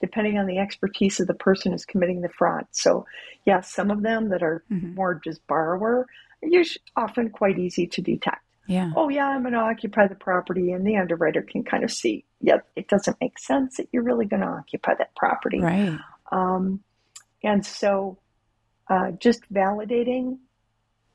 depending 0.00 0.37
on 0.37 0.47
the 0.47 0.59
expertise 0.59 1.19
of 1.19 1.26
the 1.26 1.35
person 1.35 1.73
who's 1.73 1.87
committing 1.87 2.21
the 2.21 2.29
fraud. 2.29 2.67
So, 2.73 3.07
yes, 3.47 3.55
yeah, 3.57 3.61
some 3.62 3.91
of 3.91 4.03
them 4.03 4.29
that 4.29 4.43
are 4.43 4.62
mm-hmm. 4.71 4.95
more 4.95 5.19
just 5.25 5.45
borrower 5.47 6.07
are 6.43 6.49
usually 6.49 6.83
often 6.95 7.31
quite 7.31 7.59
easy 7.59 7.87
to 7.87 8.03
detect. 8.03 8.43
Yeah. 8.67 8.91
Oh, 8.97 9.09
yeah, 9.09 9.29
I'm 9.29 9.43
going 9.43 9.55
to 9.55 9.61
occupy 9.61 10.07
the 10.07 10.14
property, 10.14 10.73
and 10.73 10.87
the 10.87 10.99
underwriter 10.99 11.41
can 11.41 11.64
kind 11.64 11.85
of 11.85 11.91
see, 11.91 12.25
yeah, 12.45 12.59
it 12.77 12.89
doesn't 12.89 13.17
make 13.21 13.39
sense 13.39 13.79
that 13.79 13.89
you're 13.91 14.03
really 14.03 14.27
going 14.27 14.43
to 14.43 14.49
occupy 14.49 14.95
that 14.95 15.15
property. 15.17 15.61
Right. 15.61 15.99
Um, 16.31 16.81
and 17.43 17.65
so, 17.65 18.19
uh, 18.89 19.13
just 19.13 19.41
validating 19.53 20.39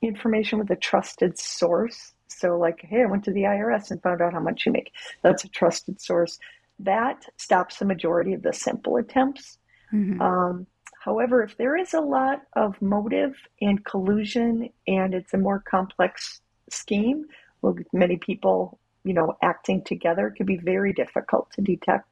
information 0.02 0.58
with 0.58 0.70
a 0.70 0.76
trusted 0.76 1.38
source. 1.38 2.14
So, 2.26 2.58
like, 2.58 2.80
hey, 2.82 3.02
I 3.02 3.06
went 3.06 3.24
to 3.24 3.32
the 3.32 3.42
IRS 3.42 3.90
and 3.90 4.02
found 4.02 4.20
out 4.20 4.32
how 4.32 4.40
much 4.40 4.66
you 4.66 4.72
make. 4.72 4.92
That's 5.22 5.44
a 5.44 5.48
trusted 5.48 6.00
source. 6.00 6.38
That 6.80 7.24
stops 7.36 7.78
the 7.78 7.84
majority 7.84 8.32
of 8.32 8.42
the 8.42 8.52
simple 8.52 8.96
attempts. 8.96 9.58
Mm-hmm. 9.92 10.20
Um, 10.20 10.66
however, 11.04 11.42
if 11.42 11.56
there 11.56 11.76
is 11.76 11.94
a 11.94 12.00
lot 12.00 12.42
of 12.54 12.80
motive 12.82 13.36
and 13.60 13.84
collusion 13.84 14.70
and 14.88 15.14
it's 15.14 15.34
a 15.34 15.38
more 15.38 15.62
complex 15.68 16.40
scheme, 16.70 17.26
with 17.62 17.86
many 17.92 18.16
people, 18.16 18.78
you 19.04 19.14
know, 19.14 19.36
acting 19.42 19.82
together, 19.82 20.30
can 20.30 20.46
be 20.46 20.56
very 20.56 20.92
difficult 20.92 21.50
to 21.52 21.60
detect. 21.60 22.06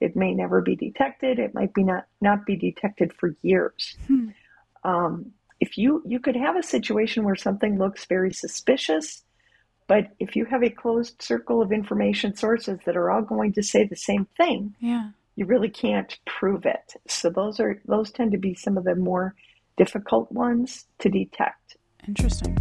It 0.00 0.16
may 0.16 0.34
never 0.34 0.60
be 0.60 0.76
detected. 0.76 1.38
It 1.38 1.54
might 1.54 1.74
be 1.74 1.84
not 1.84 2.06
not 2.20 2.46
be 2.46 2.56
detected 2.56 3.12
for 3.12 3.36
years. 3.42 3.96
Hmm. 4.06 4.28
Um, 4.82 5.32
if 5.60 5.76
you 5.76 6.02
you 6.06 6.18
could 6.20 6.36
have 6.36 6.56
a 6.56 6.62
situation 6.62 7.24
where 7.24 7.36
something 7.36 7.78
looks 7.78 8.06
very 8.06 8.32
suspicious, 8.32 9.22
but 9.86 10.08
if 10.18 10.36
you 10.36 10.46
have 10.46 10.62
a 10.62 10.70
closed 10.70 11.20
circle 11.20 11.60
of 11.60 11.70
information 11.70 12.34
sources 12.34 12.78
that 12.86 12.96
are 12.96 13.10
all 13.10 13.22
going 13.22 13.52
to 13.54 13.62
say 13.62 13.84
the 13.84 13.96
same 13.96 14.26
thing, 14.36 14.74
yeah, 14.80 15.10
you 15.36 15.44
really 15.44 15.70
can't 15.70 16.18
prove 16.24 16.64
it. 16.64 16.94
So 17.06 17.28
those 17.28 17.60
are 17.60 17.80
those 17.84 18.10
tend 18.10 18.32
to 18.32 18.38
be 18.38 18.54
some 18.54 18.78
of 18.78 18.84
the 18.84 18.94
more 18.94 19.34
difficult 19.76 20.32
ones 20.32 20.86
to 21.00 21.10
detect. 21.10 21.76
Interesting. 22.08 22.56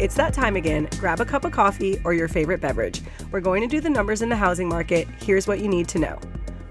It's 0.00 0.14
that 0.14 0.32
time 0.32 0.56
again. 0.56 0.88
Grab 0.98 1.20
a 1.20 1.26
cup 1.26 1.44
of 1.44 1.52
coffee 1.52 2.00
or 2.04 2.14
your 2.14 2.26
favorite 2.26 2.62
beverage. 2.62 3.02
We're 3.30 3.42
going 3.42 3.60
to 3.60 3.66
do 3.66 3.82
the 3.82 3.90
numbers 3.90 4.22
in 4.22 4.30
the 4.30 4.36
housing 4.36 4.66
market. 4.66 5.06
Here's 5.20 5.46
what 5.46 5.60
you 5.60 5.68
need 5.68 5.88
to 5.88 5.98
know. 5.98 6.18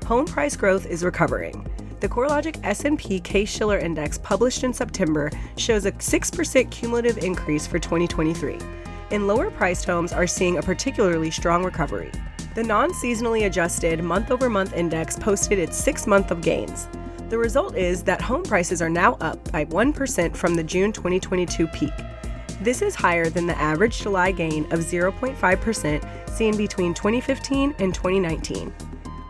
Home 0.08 0.26
price 0.26 0.56
growth 0.56 0.88
is 0.88 1.04
recovering. 1.04 1.64
The 2.00 2.10
CoreLogic 2.10 2.60
S&P 2.64 3.20
Case-Shiller 3.20 3.78
Index 3.78 4.18
published 4.18 4.64
in 4.64 4.74
September 4.74 5.30
shows 5.58 5.86
a 5.86 5.92
6% 5.92 6.72
cumulative 6.72 7.20
increase 7.20 7.68
for 7.68 7.78
2023. 7.78 8.58
And 9.12 9.28
lower-priced 9.28 9.86
homes 9.86 10.12
are 10.12 10.26
seeing 10.26 10.58
a 10.58 10.64
particularly 10.64 11.30
strong 11.30 11.64
recovery. 11.64 12.12
The 12.56 12.64
non-seasonally 12.64 13.46
adjusted 13.46 14.04
month-over-month 14.04 14.74
index 14.74 15.16
posted 15.16 15.60
its 15.60 15.80
6th 15.80 16.08
month 16.08 16.32
of 16.32 16.42
gains. 16.42 16.88
The 17.30 17.38
result 17.38 17.78
is 17.78 18.02
that 18.06 18.22
home 18.22 18.42
prices 18.42 18.82
are 18.82 18.90
now 18.90 19.20
up 19.22 19.52
by 19.52 19.66
1% 19.66 20.36
from 20.36 20.56
the 20.56 20.64
June 20.64 20.92
2022 20.92 21.68
peak. 21.68 21.94
This 22.62 22.82
is 22.82 22.94
higher 22.94 23.30
than 23.30 23.48
the 23.48 23.58
average 23.58 24.02
July 24.02 24.32
gain 24.34 24.66
of 24.74 24.82
0.5% 24.82 26.30
seen 26.30 26.58
between 26.58 26.94
2015 26.94 27.74
and 27.80 27.96
2019. 27.96 28.74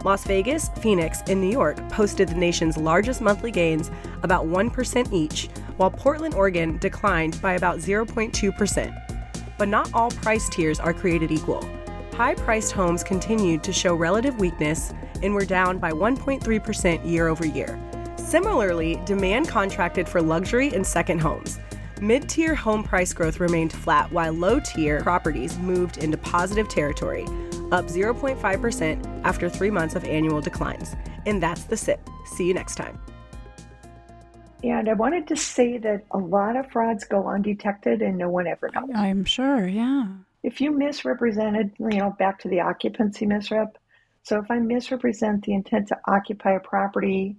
Las 0.03 0.23
Vegas, 0.23 0.69
Phoenix, 0.79 1.21
and 1.27 1.39
New 1.39 1.51
York 1.51 1.77
posted 1.89 2.29
the 2.29 2.35
nation's 2.35 2.75
largest 2.75 3.21
monthly 3.21 3.51
gains, 3.51 3.91
about 4.23 4.45
1% 4.45 5.13
each, 5.13 5.47
while 5.77 5.91
Portland, 5.91 6.33
Oregon 6.33 6.79
declined 6.79 7.39
by 7.39 7.53
about 7.53 7.77
0.2%. 7.77 9.19
But 9.59 9.67
not 9.67 9.93
all 9.93 10.09
price 10.09 10.49
tiers 10.49 10.79
are 10.79 10.93
created 10.93 11.31
equal. 11.31 11.69
High 12.13 12.33
priced 12.33 12.71
homes 12.71 13.03
continued 13.03 13.61
to 13.63 13.71
show 13.71 13.93
relative 13.93 14.39
weakness 14.39 14.91
and 15.21 15.35
were 15.35 15.45
down 15.45 15.77
by 15.77 15.91
1.3% 15.91 17.07
year 17.07 17.27
over 17.27 17.45
year. 17.45 17.79
Similarly, 18.17 18.99
demand 19.05 19.49
contracted 19.49 20.09
for 20.09 20.19
luxury 20.19 20.73
and 20.73 20.85
second 20.85 21.19
homes. 21.19 21.59
Mid 22.01 22.29
tier 22.29 22.55
home 22.55 22.81
price 22.81 23.11
growth 23.11 23.41
remained 23.41 23.73
flat, 23.73 24.09
while 24.13 24.31
low 24.31 24.61
tier 24.61 25.01
properties 25.01 25.57
moved 25.59 25.97
into 25.97 26.17
positive 26.17 26.69
territory, 26.69 27.23
up 27.73 27.87
0.5% 27.87 29.21
after 29.25 29.49
three 29.49 29.69
months 29.69 29.95
of 29.95 30.05
annual 30.05 30.39
declines. 30.39 30.95
And 31.25 31.43
that's 31.43 31.65
the 31.65 31.75
SIP. 31.75 31.99
See 32.25 32.47
you 32.47 32.53
next 32.53 32.75
time. 32.75 32.97
And 34.63 34.87
I 34.87 34.93
wanted 34.93 35.27
to 35.27 35.35
say 35.35 35.77
that 35.77 36.05
a 36.11 36.17
lot 36.17 36.55
of 36.55 36.71
frauds 36.71 37.03
go 37.03 37.27
undetected 37.27 38.01
and 38.01 38.17
no 38.17 38.29
one 38.29 38.47
ever 38.47 38.69
knows. 38.73 38.89
I'm 38.95 39.25
sure, 39.25 39.67
yeah. 39.67 40.07
If 40.41 40.61
you 40.61 40.71
misrepresented, 40.71 41.73
you 41.79 41.97
know, 41.97 42.15
back 42.17 42.39
to 42.39 42.47
the 42.47 42.61
occupancy 42.61 43.25
misrep. 43.25 43.71
So 44.23 44.39
if 44.39 44.49
I 44.49 44.59
misrepresent 44.59 45.43
the 45.43 45.53
intent 45.53 45.89
to 45.89 45.99
occupy 46.07 46.51
a 46.51 46.59
property 46.61 47.35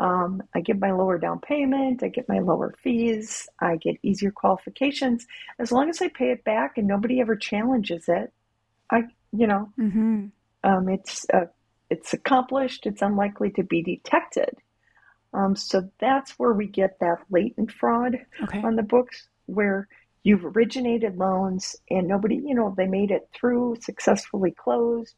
um, 0.00 0.42
I 0.54 0.60
get 0.60 0.80
my 0.80 0.90
lower 0.90 1.18
down 1.18 1.40
payment, 1.40 2.02
I 2.02 2.08
get 2.08 2.28
my 2.28 2.40
lower 2.40 2.74
fees, 2.82 3.48
I 3.60 3.76
get 3.76 3.96
easier 4.02 4.30
qualifications. 4.30 5.26
As 5.58 5.70
long 5.70 5.88
as 5.88 6.02
I 6.02 6.08
pay 6.08 6.30
it 6.30 6.44
back 6.44 6.78
and 6.78 6.88
nobody 6.88 7.20
ever 7.20 7.36
challenges 7.36 8.04
it, 8.08 8.32
I, 8.90 9.04
you 9.32 9.46
know, 9.46 9.70
mm-hmm. 9.78 10.26
um, 10.64 10.88
it's 10.88 11.26
uh, 11.32 11.46
it's 11.88 12.12
accomplished. 12.12 12.86
It's 12.86 13.02
unlikely 13.02 13.50
to 13.52 13.62
be 13.62 13.82
detected. 13.82 14.56
Um, 15.34 15.56
so 15.56 15.90
that's 15.98 16.32
where 16.32 16.52
we 16.52 16.66
get 16.66 16.98
that 17.00 17.18
latent 17.30 17.72
fraud 17.72 18.18
okay. 18.42 18.62
on 18.62 18.76
the 18.76 18.82
books, 18.82 19.28
where 19.46 19.88
you've 20.22 20.44
originated 20.44 21.16
loans 21.16 21.76
and 21.90 22.06
nobody, 22.06 22.36
you 22.36 22.54
know, 22.54 22.74
they 22.76 22.86
made 22.86 23.10
it 23.10 23.28
through 23.34 23.76
successfully 23.80 24.50
closed, 24.50 25.14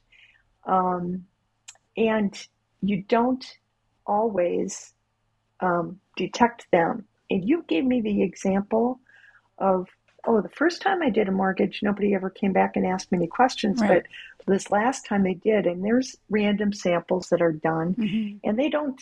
um, 0.66 1.24
and 1.96 2.46
you 2.80 3.02
don't 3.02 3.44
always 4.06 4.92
um, 5.60 6.00
detect 6.16 6.66
them. 6.70 7.04
And 7.30 7.46
you 7.48 7.64
gave 7.68 7.84
me 7.84 8.00
the 8.00 8.22
example 8.22 9.00
of, 9.58 9.88
oh, 10.26 10.40
the 10.40 10.48
first 10.50 10.82
time 10.82 11.02
I 11.02 11.10
did 11.10 11.28
a 11.28 11.32
mortgage, 11.32 11.80
nobody 11.82 12.14
ever 12.14 12.30
came 12.30 12.52
back 12.52 12.76
and 12.76 12.86
asked 12.86 13.10
me 13.10 13.18
any 13.18 13.26
questions. 13.26 13.80
Right. 13.80 14.04
But 14.38 14.52
this 14.52 14.70
last 14.70 15.06
time 15.06 15.22
they 15.22 15.34
did, 15.34 15.66
and 15.66 15.84
there's 15.84 16.16
random 16.28 16.72
samples 16.72 17.28
that 17.28 17.42
are 17.42 17.52
done, 17.52 17.94
mm-hmm. 17.94 18.48
and 18.48 18.58
they 18.58 18.68
don't 18.68 19.00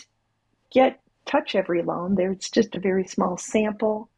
get 0.70 1.00
touch 1.26 1.54
every 1.54 1.82
loan. 1.82 2.14
There's 2.14 2.50
just 2.50 2.74
a 2.74 2.80
very 2.80 3.06
small 3.06 3.36
sample. 3.36 4.08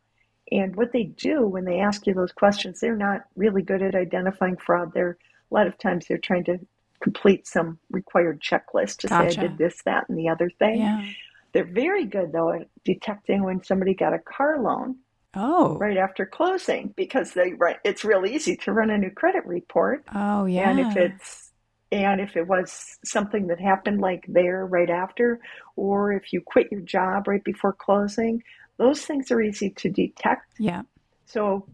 And 0.53 0.77
what 0.77 0.93
they 0.93 1.05
do 1.05 1.47
when 1.47 1.65
they 1.65 1.81
ask 1.81 2.07
you 2.07 2.15
those 2.15 2.33
questions, 2.33 2.81
they're 2.81 2.97
not 2.97 3.25
really 3.37 3.63
good 3.63 3.83
at 3.83 3.95
identifying 3.95 4.57
fraud. 4.57 4.93
They're 4.93 5.17
a 5.51 5.55
lot 5.55 5.67
of 5.67 5.79
times 5.79 6.07
they're 6.07 6.19
trying 6.19 6.45
to 6.45 6.59
complete 7.05 7.47
some 7.47 7.79
required 7.91 8.41
checklist 8.41 8.97
to 8.97 9.09
gotcha. 9.09 9.33
say 9.35 9.41
I 9.41 9.43
did 9.43 9.59
this, 9.59 9.77
that, 9.85 10.09
and 10.09 10.19
the 10.19 10.31
other 10.31 10.49
thing. 10.59 10.79
Yeah. 10.79 11.07
They're 11.53 11.71
very 11.71 12.07
good 12.07 12.33
though 12.33 12.51
at 12.51 12.69
detecting 12.83 13.45
when 13.45 13.63
somebody 13.63 13.95
got 13.95 14.15
a 14.15 14.19
car 14.19 14.59
loan. 14.61 14.97
Oh. 15.37 15.77
Right 15.77 15.99
after 15.99 16.25
closing 16.25 16.95
because 16.97 17.35
they 17.35 17.53
run, 17.53 17.75
it's 17.85 18.05
real 18.05 18.25
easy 18.25 18.57
to 18.59 18.73
run 18.73 18.89
a 18.89 18.97
new 18.97 19.11
credit 19.11 19.45
report. 19.45 20.05
Oh 20.15 20.47
yeah. 20.47 20.71
And 20.71 20.81
if 20.81 20.97
it's 20.97 21.53
and 21.93 22.21
if 22.21 22.37
it 22.37 22.47
was 22.49 22.99
something 23.05 23.49
that 23.49 23.61
happened 23.61 24.01
like 24.01 24.25
there 24.27 24.65
right 24.65 24.91
after, 24.91 25.41
or 25.77 26.13
if 26.13 26.33
you 26.33 26.41
quit 26.41 26.73
your 26.73 26.81
job 26.81 27.29
right 27.29 27.45
before 27.45 27.75
closing, 27.75 28.43
those 28.79 29.03
things 29.03 29.31
are 29.31 29.43
easy 29.43 29.71
to 29.71 29.91
detect. 29.91 30.55
Yeah. 30.59 30.83
So 31.27 31.67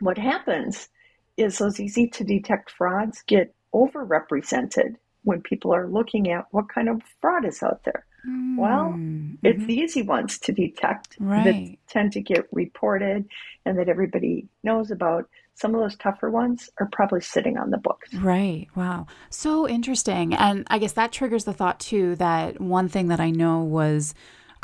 what 0.00 0.18
happens 0.18 0.88
is 1.36 1.58
those 1.58 1.78
easy 1.78 2.08
to 2.08 2.24
detect 2.24 2.70
frauds 2.70 3.22
get 3.22 3.54
overrepresented 3.74 4.96
when 5.24 5.40
people 5.40 5.74
are 5.74 5.86
looking 5.86 6.30
at 6.30 6.46
what 6.50 6.68
kind 6.68 6.88
of 6.88 7.00
fraud 7.20 7.44
is 7.44 7.62
out 7.62 7.84
there. 7.84 8.04
Mm, 8.28 8.56
well, 8.56 8.90
mm-hmm. 8.90 9.34
it's 9.42 9.64
the 9.66 9.74
easy 9.74 10.02
ones 10.02 10.38
to 10.40 10.52
detect 10.52 11.16
right. 11.18 11.44
that 11.44 11.76
tend 11.88 12.12
to 12.12 12.20
get 12.20 12.46
reported 12.52 13.28
and 13.64 13.78
that 13.78 13.88
everybody 13.88 14.46
knows 14.62 14.90
about. 14.90 15.28
Some 15.54 15.74
of 15.74 15.80
those 15.80 15.96
tougher 15.96 16.30
ones 16.30 16.70
are 16.78 16.88
probably 16.92 17.20
sitting 17.20 17.58
on 17.58 17.70
the 17.70 17.78
books. 17.78 18.12
Right. 18.14 18.68
Wow. 18.74 19.06
So 19.28 19.68
interesting. 19.68 20.34
And 20.34 20.66
I 20.70 20.78
guess 20.78 20.92
that 20.92 21.12
triggers 21.12 21.44
the 21.44 21.52
thought, 21.52 21.78
too, 21.78 22.16
that 22.16 22.60
one 22.60 22.88
thing 22.88 23.08
that 23.08 23.20
I 23.20 23.30
know 23.30 23.62
was 23.62 24.14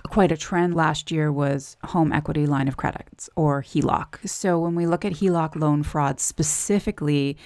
quite 0.08 0.32
a 0.32 0.36
trend 0.36 0.74
last 0.74 1.10
year 1.10 1.30
was 1.30 1.76
home 1.84 2.12
equity 2.12 2.46
line 2.46 2.68
of 2.68 2.76
credits 2.76 3.28
or 3.36 3.62
HELOC. 3.62 4.28
So 4.28 4.58
when 4.58 4.74
we 4.74 4.86
look 4.86 5.04
at 5.04 5.14
HELOC 5.14 5.56
loan 5.56 5.82
fraud 5.82 6.20
specifically, 6.20 7.36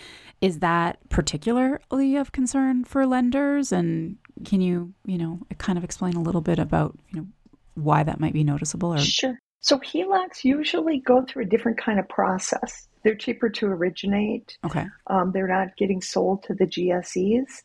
is 0.42 0.58
that 0.58 0.98
particularly 1.08 2.16
of 2.16 2.32
concern 2.32 2.84
for 2.84 3.06
lenders? 3.06 3.72
And 3.72 4.18
can 4.44 4.60
you, 4.60 4.92
you 5.06 5.16
know, 5.16 5.38
kind 5.56 5.78
of 5.78 5.84
explain 5.84 6.14
a 6.14 6.22
little 6.22 6.40
bit 6.40 6.58
about, 6.58 6.98
you 7.10 7.20
know, 7.20 7.26
why 7.74 8.02
that 8.02 8.20
might 8.20 8.34
be 8.34 8.44
noticeable? 8.44 8.92
Or 8.92 8.98
sure. 8.98 9.38
So 9.60 9.78
HELOCs 9.78 10.42
usually 10.42 10.98
go 10.98 11.24
through 11.24 11.44
a 11.44 11.46
different 11.46 11.78
kind 11.78 12.00
of 12.00 12.08
process. 12.08 12.88
They're 13.04 13.14
cheaper 13.14 13.48
to 13.50 13.66
originate. 13.66 14.58
Okay. 14.64 14.86
Um, 15.06 15.30
they're 15.32 15.46
not 15.46 15.76
getting 15.76 16.02
sold 16.02 16.42
to 16.44 16.54
the 16.54 16.66
GSEs. 16.66 17.62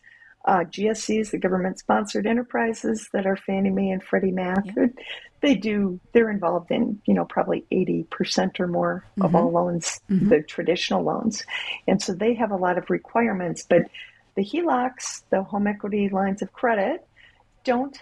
Uh, 0.48 0.64
GSEs, 0.64 1.32
the 1.32 1.38
government 1.38 1.78
sponsored 1.78 2.26
enterprises 2.26 3.10
that 3.12 3.26
are 3.26 3.36
Fannie 3.36 3.70
Mae 3.70 3.90
and 3.90 4.02
Freddie 4.02 4.32
Mac. 4.32 4.64
Yeah. 4.66 4.88
They 5.42 5.56
do, 5.56 6.00
they're 6.14 6.32
involved 6.32 6.72
in, 6.72 7.00
you 7.06 7.14
know, 7.14 7.26
probably 7.26 7.66
80% 7.72 8.60
or 8.60 8.68
more 8.68 9.06
mm-hmm. 9.12 9.24
of 9.24 9.36
all 9.36 9.52
loans, 9.52 10.00
mm-hmm. 10.10 10.30
the 10.30 10.42
traditional 10.42 11.04
loans. 11.04 11.46
And 11.88 12.02
so 12.02 12.14
they 12.14 12.34
have 12.36 12.52
a 12.52 12.56
lot 12.56 12.78
of 12.78 12.90
requirements, 12.90 13.64
but 13.68 13.84
the 14.36 14.44
HELOCs, 14.44 15.24
the 15.30 15.44
home 15.44 15.68
equity 15.68 16.10
lines 16.10 16.42
of 16.42 16.54
credit, 16.54 17.06
don't 17.64 17.98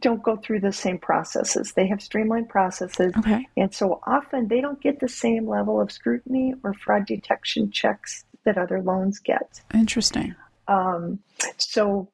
don't 0.00 0.22
go 0.22 0.36
through 0.36 0.60
the 0.60 0.72
same 0.72 0.98
processes. 0.98 1.72
They 1.72 1.88
have 1.88 2.00
streamlined 2.00 2.48
processes. 2.48 3.12
Okay. 3.18 3.48
And 3.56 3.74
so 3.74 4.00
often 4.06 4.46
they 4.46 4.60
don't 4.60 4.80
get 4.80 5.00
the 5.00 5.08
same 5.08 5.48
level 5.48 5.80
of 5.80 5.90
scrutiny 5.90 6.54
or 6.62 6.74
fraud 6.74 7.06
detection 7.06 7.70
checks 7.72 8.24
that 8.44 8.58
other 8.58 8.80
loans 8.80 9.18
get. 9.18 9.60
Interesting. 9.74 10.36
Um, 10.68 11.20
so 11.56 12.10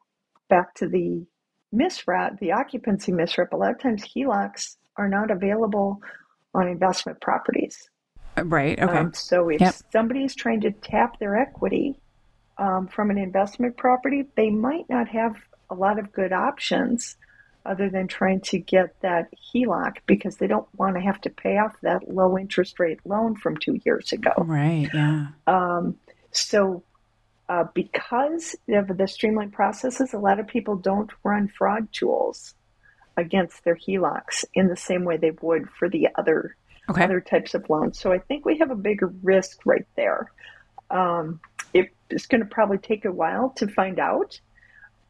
back 0.49 0.75
to 0.77 0.89
the 0.89 1.27
misrep, 1.75 2.39
the 2.39 2.53
occupancy 2.53 3.13
misrep, 3.13 3.53
a 3.53 3.57
lot 3.57 3.73
of 3.73 3.81
times 3.81 4.05
HELOCs 4.05 4.77
are 4.97 5.09
not 5.09 5.31
available 5.31 6.01
on 6.55 6.69
investment 6.69 7.21
properties. 7.21 7.91
Uh, 8.39 8.45
right. 8.45 8.81
Okay. 8.81 8.97
Um, 8.97 9.13
so 9.13 9.49
if 9.49 9.61
yep. 9.61 9.75
somebody 9.93 10.25
is 10.25 10.35
trying 10.35 10.61
to 10.63 10.71
tap 10.71 11.19
their 11.19 11.37
equity 11.37 11.99
um, 12.59 12.87
from 12.87 13.11
an 13.11 13.19
investment 13.19 13.77
property, 13.77 14.25
they 14.37 14.51
might 14.51 14.89
not 14.89 15.09
have 15.09 15.37
a 15.71 15.75
lot 15.75 15.99
of 15.99 16.13
good 16.13 16.33
options 16.33 17.17
other 17.67 17.89
than 17.89 18.07
trying 18.07 18.41
to 18.41 18.59
get 18.59 18.95
that 19.01 19.29
HELOC 19.55 19.97
because 20.07 20.37
they 20.37 20.47
don't 20.47 20.69
want 20.77 20.97
to 20.97 21.01
have 21.01 21.21
to 21.23 21.31
pay 21.31 21.57
off 21.57 21.75
that 21.83 22.13
low 22.13 22.39
interest 22.39 22.79
rate 22.79 23.01
loan 23.05 23.35
from 23.35 23.57
two 23.57 23.81
years 23.85 24.13
ago. 24.13 24.33
Right. 24.39 24.89
Yeah. 24.93 25.29
Um, 25.47 25.97
so 26.31 26.85
uh, 27.49 27.65
because 27.75 28.57
of 28.69 28.97
the 28.97 29.07
streamlined 29.07 29.53
processes, 29.53 30.15
a 30.15 30.19
lot 30.19 30.41
of 30.41 30.47
people 30.47 30.77
don't 30.77 31.11
run 31.23 31.49
fraud 31.49 31.89
tools 31.93 32.55
against 33.17 33.63
their 33.65 33.77
HELOCs 33.77 34.45
in 34.55 34.69
the 34.69 34.77
same 34.77 35.05
way 35.05 35.17
they 35.17 35.33
would 35.43 35.69
for 35.71 35.89
the 35.89 36.09
other 36.17 36.57
okay. 36.89 37.05
other 37.05 37.21
types 37.21 37.55
of 37.55 37.69
loans. 37.69 37.99
So 37.99 38.13
I 38.13 38.19
think 38.19 38.45
we 38.45 38.59
have 38.59 38.71
a 38.71 38.77
bigger 38.77 39.13
risk 39.23 39.61
right 39.65 39.87
there. 39.97 40.31
Um, 40.91 41.41
it's 42.11 42.27
going 42.27 42.43
to 42.43 42.47
probably 42.47 42.79
take 42.79 43.05
a 43.05 43.13
while 43.13 43.51
to 43.57 43.67
find 43.67 43.99
out. 43.99 44.39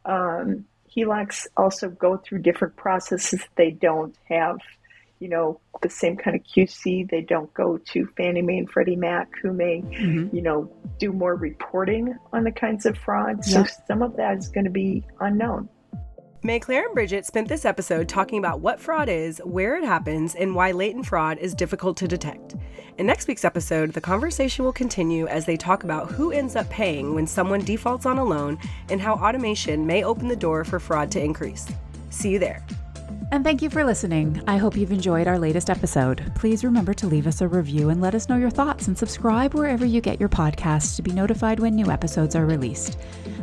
Um, 0.05 0.65
HELOCs 0.95 1.47
also 1.57 1.89
go 1.89 2.17
through 2.17 2.39
different 2.39 2.75
processes. 2.75 3.43
They 3.55 3.71
don't 3.71 4.15
have 4.29 4.57
you 5.19 5.29
know, 5.29 5.59
the 5.81 5.89
same 5.89 6.17
kind 6.17 6.35
of 6.35 6.43
QC. 6.43 7.09
They 7.09 7.21
don't 7.21 7.53
go 7.53 7.77
to 7.77 8.07
Fannie 8.17 8.41
Mae 8.41 8.59
and 8.59 8.69
Freddie 8.69 8.95
Mac, 8.95 9.29
who 9.41 9.53
may, 9.53 9.81
mm-hmm. 9.81 10.35
you 10.35 10.41
know, 10.41 10.71
do 10.99 11.11
more 11.11 11.35
reporting 11.35 12.15
on 12.33 12.43
the 12.43 12.51
kinds 12.51 12.85
of 12.85 12.97
fraud. 12.97 13.43
So 13.43 13.65
some 13.87 14.01
of 14.01 14.15
that 14.17 14.37
is 14.37 14.49
going 14.49 14.65
to 14.65 14.71
be 14.71 15.03
unknown. 15.19 15.69
Maiclaire 16.43 16.85
and 16.85 16.93
Bridget 16.93 17.25
spent 17.25 17.47
this 17.49 17.65
episode 17.65 18.07
talking 18.07 18.37
about 18.37 18.59
what 18.59 18.79
fraud 18.79 19.09
is, 19.09 19.39
where 19.39 19.77
it 19.77 19.83
happens, 19.83 20.35
and 20.35 20.53
why 20.53 20.71
latent 20.73 21.07
fraud 21.07 21.39
is 21.39 21.55
difficult 21.55 21.97
to 21.97 22.07
detect. 22.07 22.55
In 22.99 23.07
next 23.07 23.27
week's 23.27 23.43
episode, 23.43 23.93
the 23.93 24.01
conversation 24.01 24.63
will 24.63 24.71
continue 24.71 25.25
as 25.25 25.47
they 25.47 25.57
talk 25.57 25.83
about 25.83 26.11
who 26.11 26.31
ends 26.31 26.55
up 26.55 26.69
paying 26.69 27.15
when 27.15 27.25
someone 27.25 27.61
defaults 27.61 28.05
on 28.05 28.19
a 28.19 28.23
loan 28.23 28.59
and 28.89 29.01
how 29.01 29.15
automation 29.15 29.87
may 29.87 30.03
open 30.03 30.27
the 30.27 30.35
door 30.35 30.63
for 30.63 30.79
fraud 30.79 31.09
to 31.11 31.23
increase. 31.23 31.67
See 32.11 32.29
you 32.29 32.39
there. 32.39 32.63
And 33.31 33.43
thank 33.43 33.61
you 33.61 33.69
for 33.69 33.83
listening. 33.83 34.41
I 34.47 34.57
hope 34.57 34.77
you've 34.77 34.91
enjoyed 34.91 35.27
our 35.27 35.39
latest 35.39 35.69
episode. 35.69 36.31
Please 36.35 36.63
remember 36.63 36.93
to 36.93 37.07
leave 37.07 37.27
us 37.27 37.41
a 37.41 37.47
review 37.47 37.89
and 37.89 37.99
let 37.99 38.15
us 38.15 38.29
know 38.29 38.37
your 38.37 38.49
thoughts 38.49 38.87
and 38.87 38.97
subscribe 38.97 39.53
wherever 39.53 39.85
you 39.85 39.99
get 39.99 40.19
your 40.19 40.29
podcasts 40.29 40.95
to 40.95 41.01
be 41.01 41.11
notified 41.11 41.59
when 41.59 41.75
new 41.75 41.89
episodes 41.89 42.35
are 42.35 42.45
released. 42.45 42.97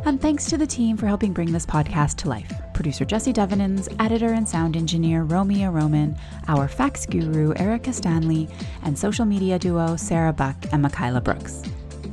And 0.05 0.21
thanks 0.21 0.45
to 0.45 0.57
the 0.57 0.65
team 0.67 0.97
for 0.97 1.07
helping 1.07 1.33
bring 1.33 1.51
this 1.51 1.65
podcast 1.65 2.15
to 2.17 2.29
life. 2.29 2.51
Producer 2.73 3.05
Jesse 3.05 3.33
Devenins, 3.33 3.93
editor 3.99 4.33
and 4.33 4.47
sound 4.47 4.75
engineer 4.75 5.23
Romeo 5.23 5.69
Roman, 5.69 6.17
our 6.47 6.67
facts 6.67 7.05
guru 7.05 7.53
Erica 7.57 7.93
Stanley, 7.93 8.49
and 8.83 8.97
social 8.97 9.25
media 9.25 9.59
duo 9.59 9.95
Sarah 9.95 10.33
Buck 10.33 10.55
and 10.71 10.81
Michaela 10.81 11.21
Brooks. 11.21 11.61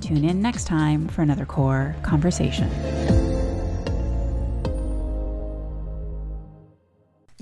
Tune 0.01 0.25
in 0.25 0.43
next 0.43 0.65
time 0.65 1.09
for 1.09 1.23
another 1.23 1.47
core 1.47 1.95
conversation. 2.03 3.30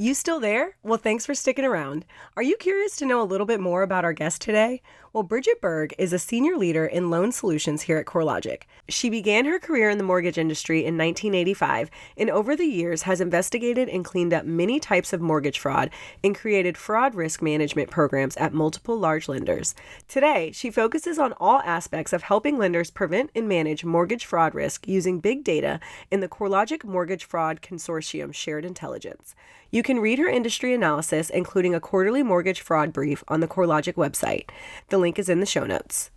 You 0.00 0.14
still 0.14 0.38
there? 0.38 0.76
Well, 0.84 0.96
thanks 0.96 1.26
for 1.26 1.34
sticking 1.34 1.64
around. 1.64 2.04
Are 2.36 2.42
you 2.44 2.56
curious 2.56 2.94
to 2.98 3.04
know 3.04 3.20
a 3.20 3.26
little 3.26 3.48
bit 3.48 3.58
more 3.58 3.82
about 3.82 4.04
our 4.04 4.12
guest 4.12 4.40
today? 4.40 4.80
Well, 5.12 5.24
Bridget 5.24 5.60
Berg 5.60 5.92
is 5.98 6.12
a 6.12 6.20
senior 6.20 6.56
leader 6.56 6.86
in 6.86 7.10
loan 7.10 7.32
solutions 7.32 7.82
here 7.82 7.98
at 7.98 8.06
CoreLogic. 8.06 8.62
She 8.88 9.10
began 9.10 9.44
her 9.46 9.58
career 9.58 9.90
in 9.90 9.98
the 9.98 10.04
mortgage 10.04 10.38
industry 10.38 10.84
in 10.84 10.96
1985 10.96 11.90
and 12.16 12.30
over 12.30 12.54
the 12.54 12.64
years 12.64 13.02
has 13.02 13.20
investigated 13.20 13.88
and 13.88 14.04
cleaned 14.04 14.32
up 14.32 14.44
many 14.44 14.78
types 14.78 15.12
of 15.12 15.20
mortgage 15.20 15.58
fraud 15.58 15.90
and 16.22 16.36
created 16.36 16.78
fraud 16.78 17.16
risk 17.16 17.42
management 17.42 17.90
programs 17.90 18.36
at 18.36 18.54
multiple 18.54 18.96
large 18.96 19.28
lenders. 19.28 19.74
Today, 20.06 20.52
she 20.52 20.70
focuses 20.70 21.18
on 21.18 21.32
all 21.40 21.58
aspects 21.62 22.12
of 22.12 22.22
helping 22.22 22.56
lenders 22.56 22.92
prevent 22.92 23.32
and 23.34 23.48
manage 23.48 23.84
mortgage 23.84 24.26
fraud 24.26 24.54
risk 24.54 24.86
using 24.86 25.18
big 25.18 25.42
data 25.42 25.80
in 26.08 26.20
the 26.20 26.28
CoreLogic 26.28 26.84
Mortgage 26.84 27.24
Fraud 27.24 27.62
Consortium 27.62 28.32
Shared 28.32 28.64
Intelligence. 28.64 29.34
You 29.70 29.82
can 29.82 30.00
read 30.00 30.18
her 30.18 30.28
industry 30.28 30.72
analysis, 30.72 31.28
including 31.28 31.74
a 31.74 31.80
quarterly 31.80 32.22
mortgage 32.22 32.62
fraud 32.62 32.90
brief, 32.90 33.22
on 33.28 33.40
the 33.40 33.48
CoreLogic 33.48 33.94
website. 33.94 34.48
The 34.88 34.96
link 34.96 35.18
is 35.18 35.28
in 35.28 35.40
the 35.40 35.46
show 35.46 35.64
notes. 35.64 36.10